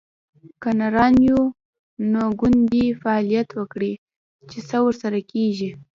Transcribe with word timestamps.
که 0.61 0.69
نران 0.79 1.13
یو، 1.27 1.41
یو 2.11 2.29
ګوند 2.39 2.59
دې 2.71 2.85
فعالیت 3.01 3.49
وکړي؟ 3.53 3.93
چې 4.49 4.57
څه 4.69 4.77
ورسره 4.85 5.19
کیږي 5.31 5.69